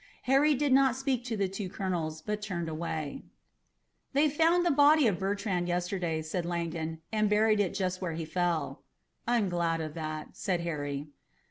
Harry 0.23 0.55
did 0.55 0.73
not 0.73 0.95
speak 0.95 1.23
to 1.23 1.37
the 1.37 1.47
two 1.47 1.69
colonels, 1.69 2.23
but 2.23 2.41
turned 2.41 2.67
away. 2.67 3.21
"We 4.15 4.29
found 4.29 4.65
the 4.65 4.71
body 4.71 5.05
of 5.05 5.19
Bertrand 5.19 5.67
yesterday," 5.67 6.23
said 6.23 6.43
Langdon, 6.43 7.01
"and 7.11 7.29
buried 7.29 7.59
it 7.59 7.75
just 7.75 8.01
where 8.01 8.13
he 8.13 8.25
fell." 8.25 8.81
"I'm 9.27 9.47
glad 9.47 9.79
of 9.79 9.93
that," 9.93 10.35
said 10.35 10.61
Harry. 10.61 11.05